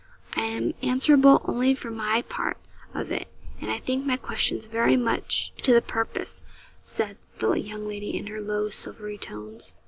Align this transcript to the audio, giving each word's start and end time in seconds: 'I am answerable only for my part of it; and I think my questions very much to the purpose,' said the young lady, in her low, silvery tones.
'I 0.33 0.43
am 0.47 0.73
answerable 0.81 1.43
only 1.45 1.75
for 1.75 1.91
my 1.91 2.23
part 2.23 2.57
of 2.91 3.11
it; 3.11 3.27
and 3.61 3.69
I 3.69 3.77
think 3.77 4.03
my 4.03 4.17
questions 4.17 4.65
very 4.65 4.97
much 4.97 5.53
to 5.61 5.73
the 5.75 5.81
purpose,' 5.83 6.41
said 6.81 7.17
the 7.37 7.51
young 7.53 7.87
lady, 7.87 8.17
in 8.17 8.25
her 8.25 8.41
low, 8.41 8.69
silvery 8.69 9.19
tones. 9.19 9.75